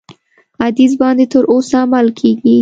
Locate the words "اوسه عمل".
1.53-2.07